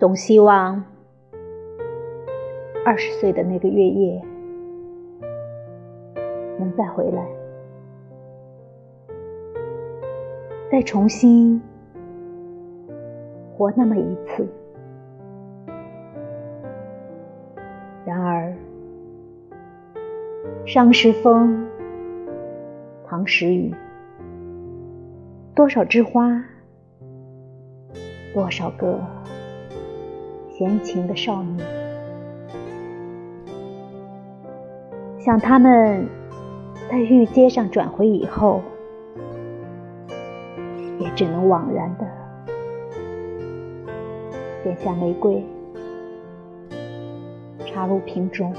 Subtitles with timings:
[0.00, 0.82] 总希望
[2.86, 4.24] 二十岁的那个月夜
[6.58, 7.22] 能再回来，
[10.72, 11.60] 再重新
[13.52, 14.48] 活那么一次。
[18.06, 18.56] 然而，
[20.64, 21.68] 伤时风，
[23.06, 23.74] 唐时雨，
[25.54, 26.42] 多少枝花，
[28.32, 28.98] 多少个
[30.60, 31.58] 闲情的少女，
[35.18, 36.06] 想他们
[36.90, 38.60] 在玉阶上转回以后，
[40.98, 42.06] 也只能枉然的
[44.62, 45.42] 剪下玫瑰。
[47.64, 48.54] 插入瓶中。